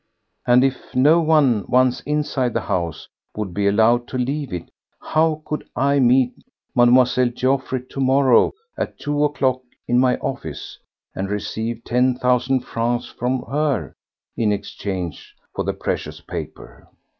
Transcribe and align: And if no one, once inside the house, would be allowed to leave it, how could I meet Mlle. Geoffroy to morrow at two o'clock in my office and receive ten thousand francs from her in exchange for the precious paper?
And 0.47 0.63
if 0.63 0.95
no 0.95 1.19
one, 1.21 1.63
once 1.67 1.99
inside 2.07 2.53
the 2.53 2.61
house, 2.61 3.07
would 3.35 3.53
be 3.53 3.67
allowed 3.67 4.07
to 4.07 4.17
leave 4.17 4.51
it, 4.51 4.71
how 4.99 5.43
could 5.45 5.63
I 5.75 5.99
meet 5.99 6.33
Mlle. 6.73 7.05
Geoffroy 7.05 7.83
to 7.87 7.99
morrow 7.99 8.53
at 8.79 8.97
two 8.97 9.23
o'clock 9.23 9.61
in 9.87 9.99
my 9.99 10.17
office 10.17 10.79
and 11.13 11.29
receive 11.29 11.83
ten 11.83 12.15
thousand 12.15 12.61
francs 12.61 13.05
from 13.05 13.43
her 13.43 13.93
in 14.35 14.51
exchange 14.51 15.35
for 15.53 15.63
the 15.63 15.73
precious 15.73 16.19
paper? 16.19 16.87